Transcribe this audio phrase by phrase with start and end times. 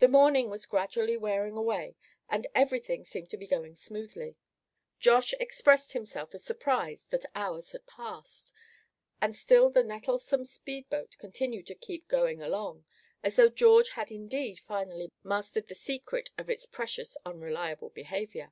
[0.00, 1.94] The morning was gradually wearing away,
[2.28, 4.34] and everything seemed to be going smoothly.
[4.98, 8.52] Josh expressed himself as surprised that hours had passed,
[9.20, 12.84] and still the nettlesome speed boat continued to keep going along,
[13.22, 18.50] as though George had indeed finally mastered the secret of its precious unreliable behavior.